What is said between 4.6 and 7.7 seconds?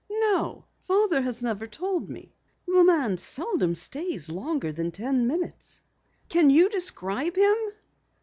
than ten minutes." "Can you describe him?"